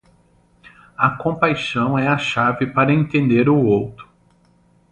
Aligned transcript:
A 0.97 1.11
compaixão 1.11 1.95
é 1.95 2.07
a 2.07 2.17
chave 2.17 2.65
para 2.65 2.91
entender 2.91 3.47
o 3.47 3.55
outro. 3.63 4.09